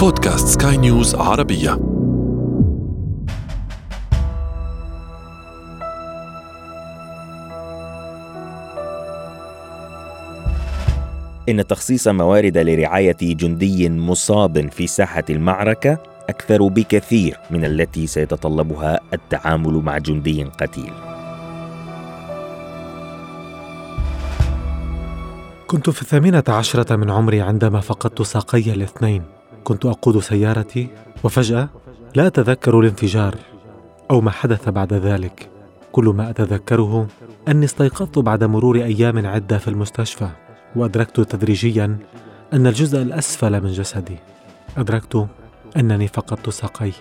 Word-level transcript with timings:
بودكاست 0.00 0.62
سكاي 0.62 0.76
نيوز 0.76 1.14
عربية 1.14 1.72
إن 11.48 11.66
تخصيص 11.66 12.08
موارد 12.08 12.58
لرعاية 12.58 13.16
جندي 13.20 13.90
مصاب 13.90 14.72
في 14.72 14.86
ساحة 14.86 15.24
المعركة 15.30 15.98
أكثر 16.28 16.68
بكثير 16.68 17.36
من 17.50 17.64
التي 17.64 18.06
سيتطلبها 18.06 19.00
التعامل 19.12 19.72
مع 19.72 19.98
جندي 19.98 20.44
قتيل. 20.44 20.92
كنت 25.66 25.90
في 25.90 26.02
الثامنة 26.02 26.44
عشرة 26.48 26.96
من 26.96 27.10
عمري 27.10 27.40
عندما 27.40 27.80
فقدت 27.80 28.22
ساقي 28.22 28.72
الاثنين 28.72 29.39
كنت 29.70 29.86
أقود 29.86 30.18
سيارتي 30.18 30.88
وفجأة 31.24 31.68
لا 32.14 32.26
أتذكر 32.26 32.80
الانفجار 32.80 33.34
أو 34.10 34.20
ما 34.20 34.30
حدث 34.30 34.68
بعد 34.68 34.92
ذلك. 34.92 35.48
كل 35.92 36.04
ما 36.04 36.30
أتذكره 36.30 37.06
أني 37.48 37.64
استيقظت 37.64 38.18
بعد 38.18 38.44
مرور 38.44 38.76
أيام 38.76 39.26
عدة 39.26 39.58
في 39.58 39.68
المستشفى 39.68 40.28
وأدركت 40.76 41.20
تدريجيا 41.20 41.98
أن 42.52 42.66
الجزء 42.66 43.02
الأسفل 43.02 43.62
من 43.62 43.72
جسدي. 43.72 44.16
أدركت 44.76 45.26
أنني 45.76 46.08
فقدت 46.08 46.50
ساقي. 46.50 46.92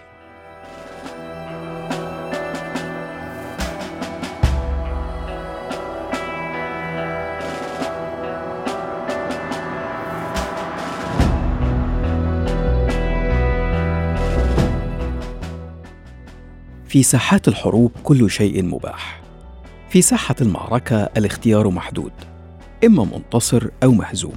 في 16.90 17.04
ساحات 17.04 17.48
الحروب 17.48 17.92
كل 18.04 18.32
شيء 18.32 18.64
مباح. 18.64 19.22
في 19.90 20.02
ساحة 20.02 20.36
المعركة 20.42 21.10
الاختيار 21.18 21.70
محدود 21.70 22.12
إما 22.86 23.04
منتصر 23.04 23.68
أو 23.84 23.92
مهزوم 23.92 24.36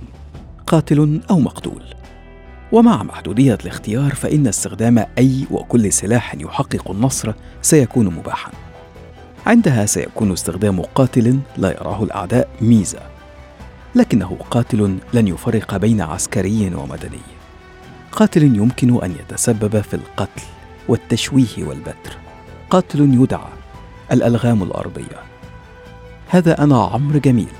قاتل 0.67 1.21
أو 1.31 1.41
مقتول. 1.41 1.83
ومع 2.73 3.03
محدودية 3.03 3.59
الاختيار 3.63 4.15
فإن 4.15 4.47
استخدام 4.47 5.07
أي 5.19 5.47
وكل 5.51 5.93
سلاح 5.93 6.35
يحقق 6.35 6.91
النصر 6.91 7.33
سيكون 7.63 8.07
مباحا. 8.07 8.53
عندها 9.47 9.87
سيكون 9.87 10.33
استخدام 10.33 10.81
قاتل 10.81 11.39
لا 11.57 11.71
يراه 11.71 12.03
الأعداء 12.03 12.49
ميزة 12.61 13.01
لكنه 13.95 14.37
قاتل 14.51 14.99
لن 15.15 15.29
يفرق 15.29 15.77
بين 15.77 16.01
عسكري 16.01 16.75
ومدني. 16.75 17.23
قاتل 18.13 18.43
يمكن 18.43 19.05
أن 19.05 19.11
يتسبب 19.11 19.81
في 19.81 19.95
القتل 19.95 20.43
والتشويه 20.89 21.65
والبتر. 21.65 22.23
قاتل 22.73 23.23
يدعى 23.23 23.53
الألغام 24.13 24.63
الأرضية. 24.63 25.23
هذا 26.29 26.65
أنا 26.65 26.85
عمرو 26.85 27.19
جميل 27.19 27.53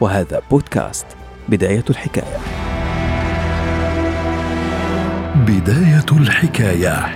وهذا 0.00 0.42
بودكاست 0.50 1.06
بداية 1.48 1.84
الحكاية. 1.90 2.38
بداية 5.46 6.20
الحكاية. 6.20 7.06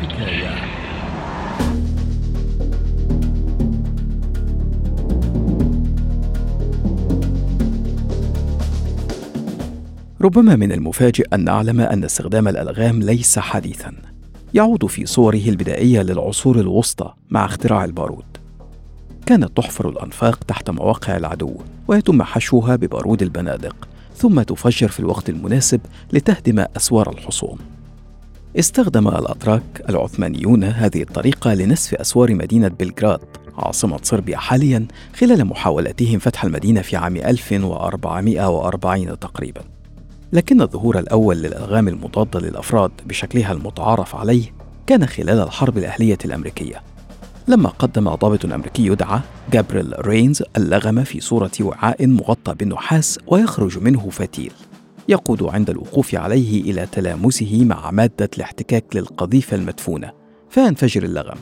ربما 10.21 10.57
من 10.57 10.73
المفاجئ 10.73 11.27
أن 11.35 11.45
نعلم 11.45 11.81
أن 11.81 12.05
استخدام 12.05 12.49
الألغام 12.49 13.03
ليس 13.03 13.39
حديثا. 13.39 14.12
يعود 14.55 14.87
في 14.87 15.07
صوره 15.07 15.43
البدائية 15.47 16.03
للعصور 16.03 16.61
الوسطى 16.61 17.13
مع 17.31 17.45
اختراع 17.45 17.85
البارود. 17.85 18.25
كانت 19.27 19.57
تحفر 19.57 19.89
الأنفاق 19.89 20.45
تحت 20.45 20.71
مواقع 20.71 21.17
العدو 21.17 21.55
ويتم 21.89 22.23
حشوها 22.23 22.77
ببارود 22.77 23.23
البنادق 23.23 23.89
ثم 24.17 24.43
تفجر 24.43 24.89
في 24.89 25.01
الوقت 25.01 25.29
المناسب 25.29 25.81
لتهدم 26.13 26.65
أسوار 26.77 27.11
الحصون. 27.11 27.59
استخدم 28.59 29.09
الأتراك 29.09 29.85
العثمانيون 29.89 30.65
هذه 30.65 31.03
الطريقة 31.03 31.55
لنسف 31.55 31.95
أسوار 31.95 32.35
مدينة 32.35 32.69
بلغراد 32.69 33.21
عاصمة 33.59 33.99
صربيا 34.03 34.37
حاليا 34.37 34.87
خلال 35.17 35.45
محاولتهم 35.45 36.19
فتح 36.19 36.45
المدينة 36.45 36.83
في 36.83 36.97
عام 36.97 37.17
1440 37.17 39.19
تقريبا. 39.19 39.61
لكن 40.33 40.63
الظهور 40.63 40.99
الأول 40.99 41.37
للألغام 41.37 41.89
المضادة 41.89 42.41
للأفراد 42.41 42.91
بشكلها 43.07 43.53
المتعارف 43.53 44.17
عليه 44.17 44.55
كان 44.87 45.07
خلال 45.07 45.39
الحرب 45.41 45.79
الأهلية 45.79 46.19
الأمريكية. 46.25 46.83
لما 47.49 47.69
قدم 47.69 48.15
ضابط 48.15 48.45
أمريكي 48.45 48.87
يدعى 48.87 49.21
جابريل 49.53 50.07
رينز 50.07 50.43
اللغم 50.57 51.05
في 51.05 51.21
صورة 51.21 51.51
وعاء 51.61 52.07
مغطى 52.07 52.55
بالنحاس 52.55 53.19
ويخرج 53.27 53.79
منه 53.79 54.11
فتيل. 54.11 54.53
يقود 55.09 55.43
عند 55.43 55.71
الوقوف 55.71 56.15
عليه 56.15 56.61
إلى 56.61 56.87
تلامسه 56.93 57.65
مع 57.65 57.91
مادة 57.91 58.31
الاحتكاك 58.37 58.85
للقذيفة 58.95 59.57
المدفونة 59.57 60.11
فينفجر 60.51 61.03
اللغم. 61.03 61.39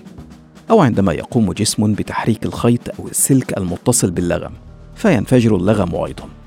أو 0.70 0.80
عندما 0.80 1.12
يقوم 1.12 1.52
جسم 1.52 1.92
بتحريك 1.92 2.46
الخيط 2.46 3.00
أو 3.00 3.08
السلك 3.08 3.58
المتصل 3.58 4.10
باللغم 4.10 4.52
فينفجر 4.94 5.56
اللغم 5.56 5.94
أيضاً. 5.94 6.39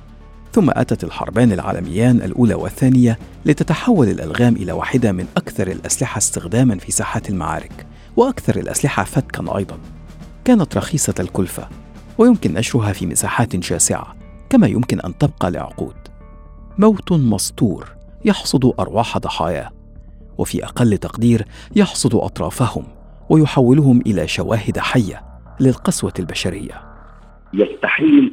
ثم 0.53 0.69
أتت 0.69 1.03
الحربان 1.03 1.51
العالميان 1.51 2.21
الأولى 2.21 2.53
والثانية 2.53 3.19
لتتحول 3.45 4.09
الألغام 4.09 4.55
إلى 4.55 4.71
واحدة 4.71 5.11
من 5.11 5.25
أكثر 5.37 5.67
الأسلحة 5.67 6.17
استخداما 6.17 6.77
في 6.77 6.91
ساحات 6.91 7.29
المعارك 7.29 7.85
وأكثر 8.17 8.55
الأسلحة 8.59 9.03
فتكا 9.03 9.57
أيضا. 9.57 9.77
كانت 10.45 10.77
رخيصة 10.77 11.13
الكلفة 11.19 11.67
ويمكن 12.17 12.53
نشرها 12.53 12.93
في 12.93 13.05
مساحات 13.05 13.63
شاسعة 13.63 14.15
كما 14.49 14.67
يمكن 14.67 14.99
أن 14.99 15.17
تبقى 15.17 15.51
لعقود. 15.51 15.95
موت 16.77 17.11
مسطور 17.11 17.95
يحصد 18.25 18.73
أرواح 18.79 19.17
ضحاياه 19.17 19.71
وفي 20.37 20.65
أقل 20.65 20.97
تقدير 20.97 21.47
يحصد 21.75 22.15
أطرافهم 22.15 22.83
ويحولهم 23.29 24.01
إلى 24.01 24.27
شواهد 24.27 24.79
حية 24.79 25.23
للقسوة 25.59 26.13
البشرية. 26.19 26.92
يستحيل 27.53 28.31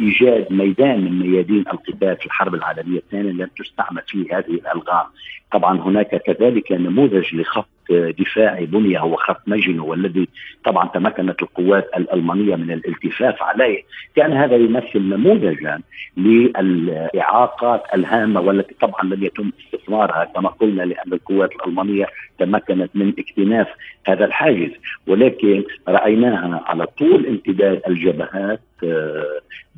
إيجاد 0.00 0.52
ميدان 0.52 1.04
من 1.04 1.18
ميادين 1.18 1.64
القتال 1.72 2.16
في 2.16 2.26
الحرب 2.26 2.54
العالمية 2.54 2.98
الثانية 2.98 3.30
لم 3.30 3.48
تستعمل 3.58 4.02
فيه 4.06 4.38
هذه 4.38 4.50
الألغام. 4.54 5.06
طبعا 5.52 5.78
هناك 5.80 6.22
كذلك 6.22 6.72
نموذج 6.72 7.34
لخط 7.34 7.68
دفاعي 7.92 8.66
بني 8.66 9.00
هو 9.00 9.16
خط 9.16 9.40
ماجينو 9.46 9.86
والذي 9.86 10.28
طبعا 10.64 10.88
تمكنت 10.88 11.42
القوات 11.42 11.90
الألمانية 11.96 12.56
من 12.56 12.70
الالتفاف 12.70 13.42
عليه. 13.42 13.82
كان 14.16 14.32
هذا 14.32 14.56
يمثل 14.56 14.98
نموذجا 14.98 15.80
للإعاقات 16.16 17.82
الهامة 17.94 18.40
والتي 18.40 18.74
طبعا 18.80 19.04
لم 19.04 19.24
يتم 19.24 19.50
استثمارها. 19.64 20.24
كما 20.24 20.48
قلنا 20.48 20.82
لأن 20.82 21.12
القوات 21.12 21.52
الألمانية 21.52 22.06
تمكنت 22.38 22.90
من 22.94 23.12
اكتناف 23.18 23.68
هذا 24.06 24.24
الحاجز. 24.24 24.70
ولكن 25.06 25.64
رأيناها 25.88 26.62
على 26.66 26.86
طول 26.86 27.26
امتداد 27.26 27.82
الجبهات 27.88 28.60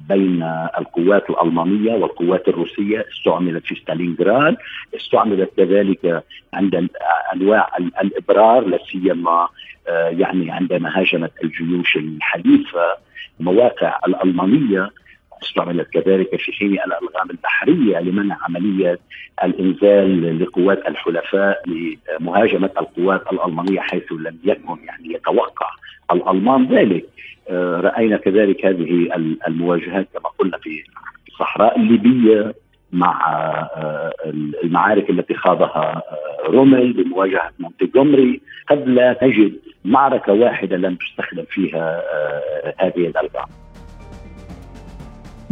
بين 0.08 0.42
القوات 0.78 1.30
الألمانية 1.30 1.92
والقوات 1.92 2.48
الروسية. 2.48 3.06
استعملت 3.12 3.66
في 3.66 3.74
ستالينغراد. 3.74 4.56
استعملت 4.96 5.50
كذلك 5.56 6.24
عند 6.54 6.88
أنواع 7.34 7.68
الإبرار 7.78 8.66
لا 8.66 8.78
سيما 8.92 9.48
يعني 9.88 10.50
عندما 10.50 10.98
هاجمت 10.98 11.32
الجيوش 11.44 11.96
الحليفة 11.96 12.96
مواقع 13.40 13.98
الألمانية. 14.06 14.90
استعملت 15.42 15.88
كذلك 15.88 16.36
في 16.36 16.52
حين 16.52 16.72
الألغام 16.72 17.30
البحرية 17.30 17.98
لمنع 17.98 18.38
عملية 18.42 18.98
الإنزال 19.44 20.42
لقوات 20.42 20.88
الحلفاء 20.88 21.62
لمهاجمة 21.66 22.70
القوات 22.80 23.32
الألمانية 23.32 23.80
حيث 23.80 24.12
لم 24.12 24.38
يكن 24.44 24.76
يعني 24.84 25.14
يتوقع 25.14 25.66
الألمان 26.12 26.66
ذلك 26.66 27.04
رأينا 27.84 28.16
كذلك 28.16 28.66
هذه 28.66 29.08
المواجهات 29.48 30.08
كما 30.14 30.28
قلنا 30.38 30.58
في 30.58 30.84
الصحراء 31.28 31.78
الليبيه 31.78 32.54
مع 32.92 33.20
المعارك 34.64 35.10
التي 35.10 35.34
خاضها 35.34 36.02
رومل 36.46 36.92
بمواجهة 36.92 37.50
مونتيغومري 37.58 38.40
قد 38.68 38.88
لا 38.88 39.12
تجد 39.12 39.52
معركة 39.84 40.32
واحدة 40.32 40.76
لم 40.76 40.94
تستخدم 40.94 41.44
فيها 41.50 42.02
هذه 42.78 43.06
الألغام. 43.06 43.46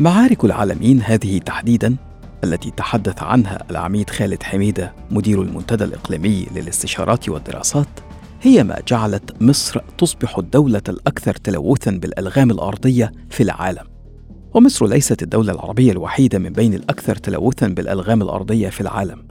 معارك 0.01 0.45
العالمين 0.45 1.03
هذه 1.03 1.39
تحديدا 1.39 1.97
التي 2.45 2.71
تحدث 2.71 3.23
عنها 3.23 3.65
العميد 3.71 4.11
خالد 4.11 4.43
حميدة 4.43 4.95
مدير 5.11 5.43
المنتدى 5.43 5.85
الإقليمي 5.85 6.47
للاستشارات 6.55 7.29
والدراسات 7.29 7.89
هي 8.43 8.65
ما 8.65 8.79
جعلت 8.89 9.43
مصر 9.43 9.81
تصبح 9.99 10.39
الدولة 10.39 10.83
الأكثر 10.89 11.35
تلوثا 11.35 11.91
بالألغام 11.91 12.51
الأرضية 12.51 13.13
في 13.31 13.43
العالم. 13.43 13.85
ومصر 14.55 14.87
ليست 14.87 15.23
الدولة 15.23 15.53
العربية 15.53 15.93
الوحيدة 15.93 16.39
من 16.39 16.51
بين 16.51 16.75
الأكثر 16.75 17.17
تلوثا 17.17 17.69
بالألغام 17.69 18.23
الأرضية 18.23 18.69
في 18.69 18.81
العالم، 18.81 19.23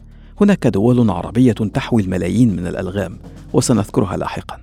هناك 0.42 0.68
دول 0.68 1.10
عربية 1.10 1.52
تحوي 1.52 2.02
الملايين 2.02 2.56
من 2.56 2.68
الألغام 2.68 3.20
وسنذكرها 3.54 4.18
لاحقا 4.18 4.58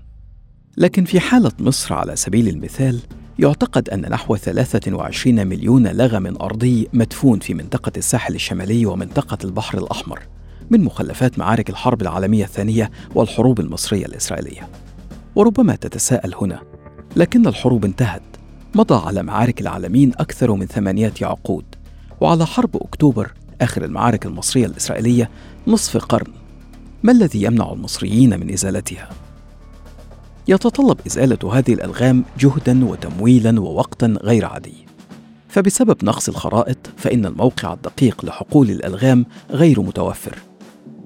لكن 0.77 1.05
في 1.05 1.21
حالة 1.21 1.53
مصر 1.61 1.95
على 1.95 2.17
سبيل 2.17 2.49
المثال 2.49 3.01
يعتقد 3.39 3.89
أن 3.89 4.01
نحو 4.01 4.37
23 4.37 5.47
مليون 5.47 5.87
لغم 5.87 6.37
أرضي 6.41 6.89
مدفون 6.93 7.39
في 7.39 7.55
منطقة 7.55 7.93
الساحل 7.97 8.35
الشمالي 8.35 8.87
ومنطقة 8.87 9.39
البحر 9.45 9.79
الأحمر 9.79 10.21
من 10.71 10.85
مخلفات 10.85 11.39
معارك 11.39 11.71
الحرب 11.71 12.03
العالمية 12.03 12.45
الثانية 12.45 12.91
والحروب 13.15 13.61
المصرية 13.61 14.07
الإسرائيلية. 14.07 14.69
وربما 15.35 15.77
تتساءل 15.77 16.35
هنا 16.35 16.63
لكن 17.17 17.47
الحروب 17.47 17.85
انتهت. 17.85 18.23
مضى 18.75 19.07
على 19.07 19.23
معارك 19.23 19.61
العالمين 19.61 20.13
أكثر 20.19 20.53
من 20.53 20.67
ثمانية 20.67 21.13
عقود 21.23 21.65
وعلى 22.21 22.47
حرب 22.47 22.77
أكتوبر 22.77 23.33
آخر 23.61 23.85
المعارك 23.85 24.27
المصرية 24.27 24.67
الإسرائيلية 24.67 25.31
نصف 25.67 25.97
قرن. 25.97 26.33
ما 27.03 27.13
الذي 27.13 27.43
يمنع 27.43 27.73
المصريين 27.73 28.41
من 28.41 28.53
إزالتها؟ 28.53 29.26
يتطلب 30.49 30.99
إزالة 31.07 31.53
هذه 31.53 31.75
الألغام 31.75 32.25
جهدا 32.39 32.85
وتمويلا 32.85 33.61
ووقتا 33.61 34.19
غير 34.23 34.45
عادي. 34.45 34.75
فبسبب 35.49 35.97
نقص 36.03 36.29
الخرائط 36.29 36.79
فإن 36.97 37.27
الموقع 37.27 37.73
الدقيق 37.73 38.25
لحقول 38.25 38.71
الألغام 38.71 39.27
غير 39.51 39.81
متوفر. 39.81 40.39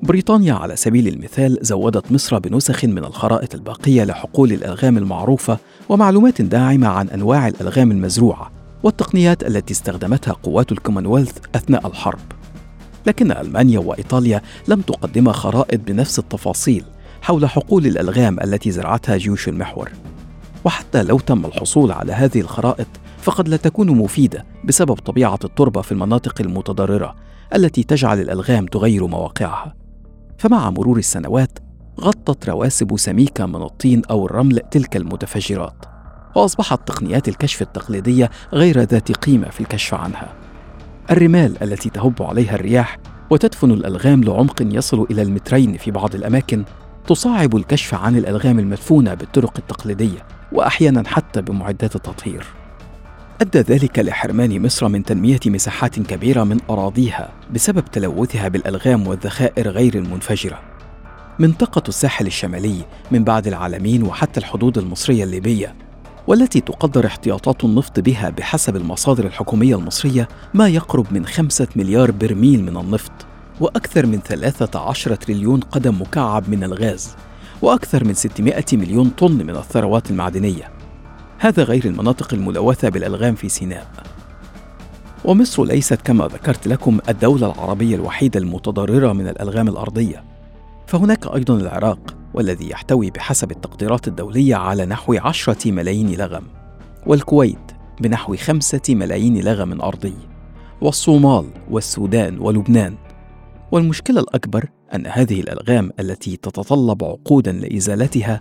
بريطانيا 0.03 0.55
على 0.55 0.77
سبيل 0.77 1.09
المثال 1.09 1.59
زودت 1.63 2.13
مصر 2.13 2.39
بنسخ 2.39 2.85
من 2.85 3.05
الخرائط 3.05 3.55
الباقية 3.55 4.05
لحقول 4.05 4.53
الألغام 4.53 4.99
المعروفة 4.99 5.59
ومعلومات 5.89 6.43
داعمة 6.43 6.89
عن 6.89 7.09
أنواع 7.09 7.49
الألغام 7.49 7.91
المزروعة 7.91 8.51
والتقنيات 8.83 9.43
التي 9.43 9.73
استخدمتها 9.73 10.33
قوات 10.33 10.73
الكومنولث 10.73 11.39
أثناء 11.55 11.87
الحرب. 11.87 12.21
لكن 13.07 13.33
ألمانيا 13.33 13.79
وإيطاليا 13.79 14.43
لم 14.69 14.81
تقدما 14.81 15.33
خرائط 15.33 15.81
بنفس 15.81 16.19
التفاصيل 16.19 16.85
حول 17.23 17.49
حقول 17.49 17.87
الألغام 17.87 18.41
التي 18.41 18.71
زرعتها 18.71 19.17
جيوش 19.17 19.49
المحور. 19.49 19.91
وحتى 20.65 21.03
لو 21.03 21.19
تم 21.19 21.47
الحصول 21.47 21.93
على 21.93 22.13
هذه 22.13 22.41
الخرائط 22.41 22.87
فقد 23.19 23.49
لا 23.49 23.57
تكون 23.57 23.91
مفيدة 23.91 24.45
بسبب 24.65 24.95
طبيعة 24.95 25.39
التربة 25.45 25.83
في 25.83 25.93
المناطق 25.93 26.41
المتضررة 26.41 27.17
التي 27.55 27.83
تجعل 27.83 28.21
الألغام 28.21 28.67
تغير 28.67 29.07
مواقعها. 29.07 29.75
فمع 30.39 30.71
مرور 30.71 30.99
السنوات 30.99 31.59
غطت 32.01 32.49
رواسب 32.49 32.97
سميكة 32.97 33.47
من 33.47 33.63
الطين 33.63 34.03
أو 34.11 34.27
الرمل 34.27 34.61
تلك 34.71 34.97
المتفجرات 34.97 35.85
وأصبحت 36.37 36.89
تقنيات 36.89 37.29
الكشف 37.29 37.63
التقليدية 37.63 38.31
غير 38.53 38.81
ذات 38.81 39.13
قيمة 39.13 39.49
في 39.49 39.61
الكشف 39.61 39.95
عنها. 39.95 40.33
الرمال 41.11 41.63
التي 41.63 41.91
تهب 41.91 42.23
عليها 42.23 42.55
الرياح 42.55 42.99
وتدفن 43.31 43.71
الألغام 43.71 44.25
لعمق 44.25 44.63
يصل 44.63 45.07
إلى 45.11 45.23
المترين 45.23 45.77
في 45.77 45.91
بعض 45.91 46.15
الأماكن 46.15 46.65
تصعب 47.07 47.57
الكشف 47.57 47.95
عن 47.95 48.17
الألغام 48.17 48.59
المدفونة 48.59 49.15
بالطرق 49.15 49.53
التقليدية 49.59 50.27
وأحيانا 50.53 51.09
حتى 51.09 51.43
بمعدات 51.43 51.97
التطهير 51.97 52.47
أدى 53.41 53.59
ذلك 53.59 53.99
لحرمان 53.99 54.63
مصر 54.63 54.89
من 54.89 55.05
تنمية 55.05 55.41
مساحات 55.47 56.01
كبيرة 56.01 56.45
من 56.45 56.59
أراضيها 56.71 57.33
بسبب 57.55 57.85
تلوثها 57.85 58.49
بالألغام 58.49 59.07
والذخائر 59.07 59.69
غير 59.69 59.95
المنفجرة. 59.95 60.61
منطقة 61.39 61.83
الساحل 61.89 62.27
الشمالي 62.27 62.85
من 63.11 63.25
بعد 63.25 63.47
العالمين 63.47 64.03
وحتى 64.03 64.41
الحدود 64.41 64.79
المصرية 64.79 65.25
الليبية 65.25 65.75
والتي 66.27 66.61
تقدر 66.61 67.07
احتياطات 67.07 67.65
النفط 67.65 68.01
بها 68.01 68.31
بحسب 68.31 68.77
المصادر 68.77 69.27
الحكومية 69.27 69.77
المصرية 69.77 70.29
ما 70.55 70.69
يقرب 70.69 71.07
من 71.11 71.27
خمسة 71.27 71.69
مليار 71.77 72.11
برميل 72.11 72.63
من 72.63 72.77
النفط 72.77 73.13
وأكثر 73.61 74.07
من 74.07 74.19
13 74.19 75.15
تريليون 75.15 75.61
قدم 75.61 76.01
مكعب 76.01 76.49
من 76.49 76.65
الغاز 76.65 77.17
وأكثر 77.63 78.05
من 78.05 78.15
600 78.15 78.65
مليون 78.73 79.11
طن 79.11 79.33
من 79.33 79.51
الثروات 79.51 80.11
المعدنية. 80.11 80.71
هذا 81.39 81.63
غير 81.63 81.85
المناطق 81.85 82.35
الملوثة 82.35 82.89
بالألغام 82.89 83.35
في 83.35 83.49
سيناء. 83.49 83.87
ومصر 85.25 85.65
ليست 85.65 86.01
كما 86.05 86.27
ذكرت 86.27 86.69
لكم 86.69 86.99
الدولة 87.09 87.47
العربية 87.47 87.97
الوحيدة 87.97 88.41
المتضررة 88.41 89.13
من 89.13 89.29
الألغام 89.29 89.69
الأرضية. 89.69 90.25
فهناك 90.87 91.27
أيضا 91.27 91.55
العراق 91.55 92.17
والذي 92.35 92.71
يحتوي 92.71 93.11
بحسب 93.11 93.51
التقديرات 93.51 94.09
الدولية 94.09 94.55
على 94.57 94.87
نحو 94.87 95.15
عشرة 95.15 95.71
ملايين 95.71 96.15
لغم 96.15 96.43
والكويت 97.07 97.73
بنحو 98.01 98.37
خمسة 98.37 98.83
ملايين 98.89 99.41
لغم 99.45 99.81
أرضي 99.81 100.15
والصومال 100.81 101.47
والسودان 101.71 102.39
ولبنان 102.39 102.95
والمشكلة 103.73 104.21
الأكبر 104.21 104.65
أن 104.95 105.07
هذه 105.07 105.41
الألغام 105.41 105.91
التي 106.01 106.37
تتطلب 106.37 107.05
عقودا 107.05 107.53
لإزالتها 107.53 108.41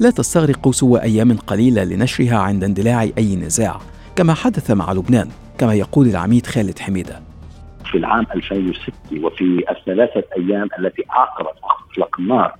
لا 0.00 0.10
تستغرق 0.10 0.70
سوى 0.70 1.02
أيام 1.02 1.36
قليلة 1.36 1.84
لنشرها 1.84 2.36
عند 2.38 2.64
اندلاع 2.64 3.02
أي 3.02 3.36
نزاع 3.36 3.78
كما 4.16 4.34
حدث 4.34 4.70
مع 4.70 4.92
لبنان 4.92 5.28
كما 5.58 5.74
يقول 5.74 6.06
العميد 6.06 6.46
خالد 6.46 6.78
حميدة. 6.78 7.20
في 7.90 7.98
العام 7.98 8.26
2006 8.34 8.92
وفي 9.22 9.64
الثلاثة 9.70 10.24
أيام 10.36 10.68
التي 10.78 11.02
عاقبت 11.10 11.58
إطلاق 11.92 12.20
النار 12.20 12.54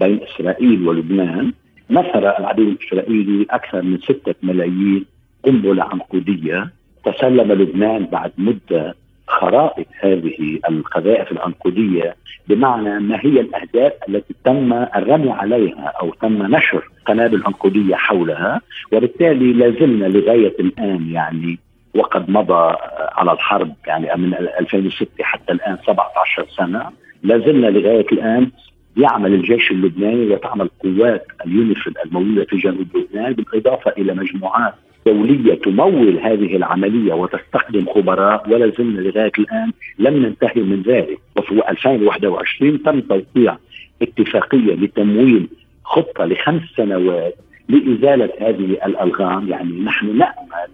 بين 0.00 0.20
إسرائيل 0.22 0.88
ولبنان 0.88 1.52
نثر 1.90 2.38
العدو 2.38 2.62
الإسرائيلي 2.62 3.46
أكثر 3.50 3.82
من 3.82 3.98
ستة 3.98 4.34
ملايين 4.42 5.04
قنبلة 5.44 5.84
عنقودية 5.84 6.72
تسلم 7.04 7.52
لبنان 7.52 8.06
بعد 8.06 8.32
مدة 8.38 8.94
خرائط 9.26 9.86
هذه 10.00 10.58
القذائف 10.68 11.32
العنقودية 11.32 12.16
بمعنى 12.48 13.00
ما 13.00 13.16
هي 13.20 13.40
الأهداف 13.40 13.92
التي 14.08 14.34
تم 14.44 14.72
الرمي 14.72 15.30
عليها 15.30 15.92
أو 16.00 16.10
تم 16.10 16.56
نشر 16.56 16.88
قنابل 17.06 17.42
عنقودية 17.46 17.94
حولها 17.94 18.60
وبالتالي 18.92 19.52
لازلنا 19.52 20.06
لغاية 20.06 20.54
الآن 20.60 21.10
يعني 21.10 21.58
وقد 21.94 22.30
مضى 22.30 22.76
على 23.12 23.32
الحرب 23.32 23.74
يعني 23.86 24.22
من 24.22 24.34
2006 24.34 25.06
حتى 25.20 25.52
الآن 25.52 25.78
17 25.86 26.46
سنة 26.56 26.90
لازلنا 27.22 27.66
لغاية 27.66 28.06
الآن 28.12 28.50
يعمل 28.96 29.34
الجيش 29.34 29.70
اللبناني 29.70 30.34
وتعمل 30.34 30.70
قوات 30.84 31.26
اليونيفيل 31.46 31.94
الموجودة 32.06 32.44
في 32.44 32.56
جنوب 32.56 32.86
لبنان 32.96 33.32
بالإضافة 33.32 33.90
إلى 33.90 34.14
مجموعات 34.14 34.74
دولية 35.06 35.54
تمول 35.54 36.18
هذه 36.18 36.56
العملية 36.56 37.14
وتستخدم 37.14 37.86
خبراء 37.86 38.50
ولا 38.50 38.72
زلنا 38.78 39.00
لغاية 39.00 39.32
الآن 39.38 39.72
لم 39.98 40.22
ننتهي 40.22 40.62
من 40.62 40.82
ذلك. 40.82 41.18
وفي 41.36 41.68
2021 41.68 42.82
تم 42.82 43.00
توقيع 43.00 43.56
اتفاقية 44.02 44.74
لتمويل 44.74 45.48
خطة 45.84 46.24
لخمس 46.24 46.62
سنوات 46.76 47.34
لإزالة 47.68 48.30
هذه 48.40 48.78
الألغام. 48.86 49.48
يعني 49.48 49.80
نحن 49.80 50.18
نأمل 50.18 50.68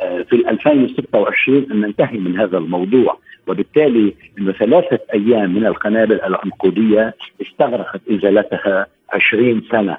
آه، 0.00 0.22
في 0.22 0.50
2026 0.50 1.66
أن 1.70 1.80
ننتهي 1.80 2.18
من 2.18 2.38
هذا 2.38 2.58
الموضوع. 2.58 3.18
وبالتالي 3.46 4.14
انه 4.38 4.52
ثلاثة 4.52 4.98
أيام 5.14 5.54
من 5.54 5.66
القنابل 5.66 6.20
العنقودية 6.20 7.14
استغرقت 7.42 8.00
إزالتها 8.10 8.86
20 9.12 9.62
سنة. 9.70 9.96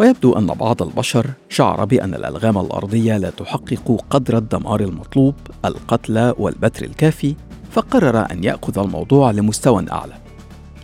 ويبدو 0.00 0.32
أن 0.32 0.46
بعض 0.46 0.82
البشر 0.82 1.26
شعر 1.48 1.84
بأن 1.84 2.14
الألغام 2.14 2.58
الأرضية 2.58 3.18
لا 3.18 3.30
تحقق 3.30 4.04
قدر 4.10 4.38
الدمار 4.38 4.80
المطلوب 4.80 5.34
القتلى 5.64 6.34
والبتر 6.38 6.84
الكافي 6.84 7.34
فقرر 7.70 8.30
أن 8.32 8.44
يأخذ 8.44 8.78
الموضوع 8.78 9.30
لمستوى 9.30 9.86
أعلى. 9.92 10.12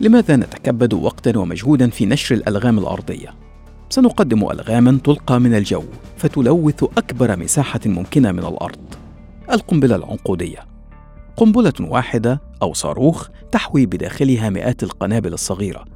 لماذا 0.01 0.37
نتكبد 0.37 0.95
وقتا 0.95 1.39
ومجهودا 1.39 1.91
في 1.91 2.07
نشر 2.07 2.35
الألغام 2.35 2.79
الأرضية؟ 2.79 3.35
سنقدم 3.91 4.51
ألغاما 4.51 4.99
تلقى 5.05 5.41
من 5.41 5.55
الجو 5.55 5.85
فتلوث 6.17 6.83
أكبر 6.83 7.37
مساحة 7.37 7.81
ممكنة 7.87 8.33
من 8.33 8.45
الأرض. 8.45 8.95
القنبلة 9.53 9.97
العنقودية. 9.97 10.67
قنبلة 11.37 11.75
واحدة 11.81 12.41
أو 12.63 12.75
صاروخ 12.75 13.29
تحوي 13.53 13.87
بداخلها 13.87 14.51
مئات 14.51 14.83
القنابل 14.83 15.33
الصغيرة. 15.33 15.96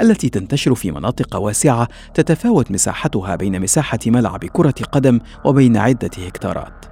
التي 0.00 0.28
تنتشر 0.28 0.74
في 0.74 0.90
مناطق 0.90 1.36
واسعة 1.36 1.88
تتفاوت 2.14 2.70
مساحتها 2.70 3.36
بين 3.36 3.60
مساحة 3.60 3.98
ملعب 4.06 4.44
كرة 4.44 4.74
قدم 4.92 5.20
وبين 5.44 5.76
عدة 5.76 6.10
هكتارات. 6.26 6.84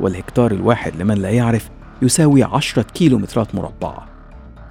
والهكتار 0.00 0.52
الواحد 0.52 0.96
لمن 0.96 1.14
لا 1.14 1.30
يعرف 1.30 1.70
يساوي 2.02 2.42
عشرة 2.42 2.82
كيلومترات 2.82 3.54
مربعة 3.54 4.06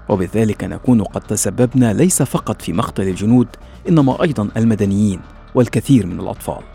وبذلك 0.10 0.63
نكون 0.63 1.03
قد 1.03 1.22
تسببنا 1.22 1.94
ليس 1.94 2.22
فقط 2.24 2.62
في 2.62 2.74
مقتل 2.74 3.08
الجنود 3.08 3.48
إنما 3.89 4.22
أيضا 4.22 4.50
المدنيين 4.58 5.20
والكثير 5.55 6.05
من 6.05 6.20
الأطفال. 6.20 6.75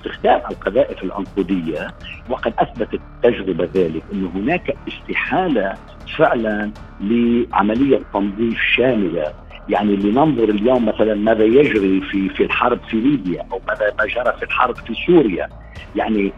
استخدام 0.00 0.40
القذائف 0.50 1.04
العنقودية 1.04 1.88
وقد 2.28 2.52
أثبتت 2.58 3.00
التجربة 3.24 3.68
ذلك 3.74 4.02
أن 4.12 4.30
هناك 4.34 4.76
استحالة 4.88 5.74
فعلا 6.18 6.70
لعملية 7.00 8.00
تنظيف 8.12 8.58
شاملة. 8.76 9.32
يعني 9.68 9.96
لننظر 9.96 10.48
اليوم 10.48 10.86
مثلا 10.86 11.14
ماذا 11.14 11.44
يجري 11.44 12.00
في 12.00 12.28
في 12.28 12.42
الحرب 12.42 12.80
في 12.90 12.96
ليبيا 12.96 13.46
أو 13.52 13.60
ماذا 13.68 13.94
ما 13.98 14.06
جرى 14.06 14.36
في 14.38 14.42
الحرب 14.42 14.76
في 14.76 14.94
سوريا. 15.06 15.48
يعني 15.96 16.32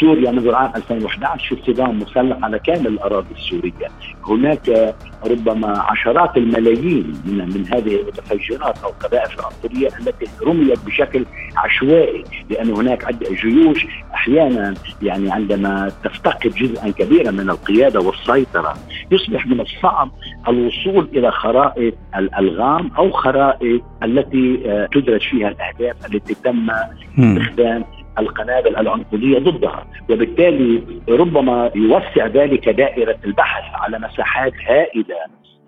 سوريا 0.00 0.30
منذ 0.30 0.46
العام 0.46 0.72
2011 0.76 1.56
في 1.56 1.72
صدام 1.72 1.98
مسلح 1.98 2.36
على 2.42 2.58
كامل 2.58 2.86
الأراضي 2.86 3.34
السورية، 3.34 3.88
هناك 4.28 4.94
ربما 5.26 5.78
عشرات 5.78 6.36
الملايين 6.36 7.22
من 7.24 7.38
من 7.38 7.66
هذه 7.72 8.00
المتفجرات 8.00 8.78
أو 8.84 8.90
القذائف 8.90 9.40
العنصريه 9.40 9.88
التي 10.00 10.26
رميت 10.46 10.78
بشكل 10.86 11.24
عشوائي 11.56 12.24
لأن 12.50 12.70
هناك 12.70 13.04
عده 13.04 13.34
جيوش 13.34 13.86
أحيانا 14.14 14.74
يعني 15.02 15.32
عندما 15.32 15.92
تفتقد 16.04 16.50
جزءا 16.50 16.90
كبيرا 16.90 17.30
من 17.30 17.50
القيادة 17.50 18.00
والسيطرة 18.00 18.74
يصبح 19.10 19.46
من 19.46 19.60
الصعب 19.60 20.10
الوصول 20.48 21.08
إلى 21.14 21.30
خرائط 21.30 21.94
الالغام 22.16 22.90
أو 22.98 23.10
خرائط 23.10 23.82
التي 24.02 24.62
آه، 24.66 24.88
تدرج 24.92 25.20
فيها 25.20 25.48
الأهداف 25.48 26.14
التي 26.14 26.34
تم 26.34 26.70
استخدام 27.18 27.84
القنابل 28.18 28.76
العنصريه 28.76 29.38
ضدها 29.38 29.86
وبالتالي 30.10 30.82
ربما 31.08 31.70
يوسع 31.74 32.26
ذلك 32.26 32.68
دائرة 32.68 33.16
البحث 33.24 33.64
على 33.74 33.98
مساحات 33.98 34.52
هائلة 34.68 35.16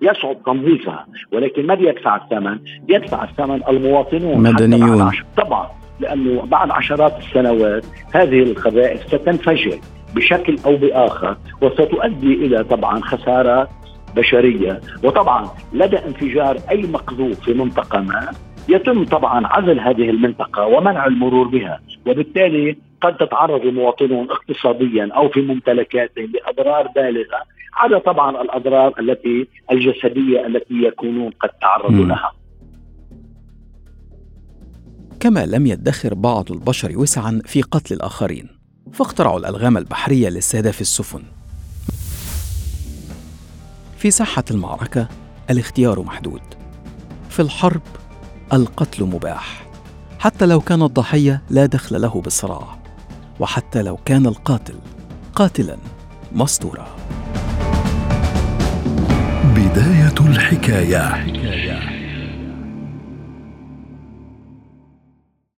يصعب 0.02 0.36
تنظيفها 0.46 1.06
ولكن 1.32 1.66
من 1.66 1.84
يدفع 1.84 2.16
الثمن؟ 2.16 2.58
يدفع 2.88 3.24
الثمن 3.24 3.60
المواطنون 3.68 4.42
مدنيون. 4.42 5.10
طبعا 5.36 5.70
لأنه 6.00 6.42
بعد 6.46 6.70
عشرات 6.70 7.18
السنوات 7.18 7.84
هذه 8.14 8.42
الخبائث 8.42 9.06
ستنفجر 9.06 9.78
بشكل 10.14 10.56
أو 10.66 10.76
بآخر 10.76 11.36
وستؤدي 11.62 12.34
إلى 12.34 12.64
طبعا 12.64 13.00
خسارات 13.00 13.68
بشرية. 14.16 14.80
وطبعا 15.04 15.48
لدى 15.72 15.98
انفجار 15.98 16.56
أي 16.70 16.82
مقذوف 16.82 17.40
في 17.40 17.54
منطقة 17.54 18.00
ما 18.00 18.30
يتم 18.68 19.04
طبعا 19.04 19.46
عزل 19.46 19.80
هذه 19.80 20.10
المنطقة 20.10 20.66
ومنع 20.66 21.06
المرور 21.06 21.48
بها. 21.48 21.80
وبالتالي 22.06 22.76
قد 23.00 23.16
تتعرض 23.16 23.60
المواطنون 23.60 24.30
اقتصاديا 24.30 25.08
أو 25.16 25.28
في 25.28 25.40
ممتلكاتهم 25.40 26.32
لأضرار 26.32 26.88
بالغة 26.88 27.42
عدا 27.74 27.98
طبعا 27.98 28.42
الأضرار 28.42 28.94
التي 29.00 29.48
الجسدية 29.70 30.46
التي 30.46 30.74
يكونون 30.74 31.30
قد 31.30 31.48
تعرضوا 31.48 32.04
لها. 32.04 32.32
كما 35.20 35.46
لم 35.46 35.66
يدخر 35.66 36.14
بعض 36.14 36.52
البشر 36.52 36.98
وسعا 36.98 37.40
في 37.44 37.62
قتل 37.62 37.94
الآخرين 37.94 38.48
فاخترعوا 38.92 39.38
الألغام 39.38 39.76
البحرية 39.76 40.28
لاستهداف 40.28 40.80
السفن. 40.80 41.22
في 43.96 44.10
ساحه 44.10 44.44
المعركة 44.50 45.08
الاختيار 45.50 46.00
محدود. 46.00 46.42
في 47.30 47.40
الحرب 47.40 47.82
القتل 48.52 49.04
مباح 49.04 49.71
حتى 50.22 50.46
لو 50.46 50.60
كان 50.60 50.82
الضحية 50.82 51.42
لا 51.50 51.66
دخل 51.66 52.00
له 52.00 52.20
بالصراع 52.20 52.78
وحتى 53.40 53.82
لو 53.82 53.96
كان 53.96 54.26
القاتل 54.26 54.74
قاتلا 55.34 55.76
مستورا. 56.32 56.86
بداية 59.56 60.14
الحكاية. 60.20 61.41